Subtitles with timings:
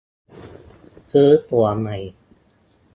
[1.11, 1.97] ซื้อตั๋วใหม่